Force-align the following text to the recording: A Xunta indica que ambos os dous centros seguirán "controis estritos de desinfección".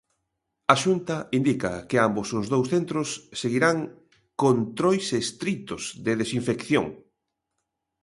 A 0.73 0.75
Xunta 0.83 1.17
indica 1.39 1.71
que 1.89 1.97
ambos 2.07 2.27
os 2.39 2.45
dous 2.53 2.67
centros 2.73 3.09
seguirán 3.41 3.77
"controis 4.43 5.05
estritos 5.23 5.83
de 6.05 6.13
desinfección". 6.21 6.85